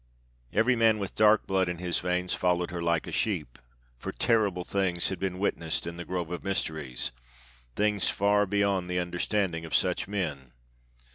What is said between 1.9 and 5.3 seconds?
veins followed her like a sheep, for terrible things had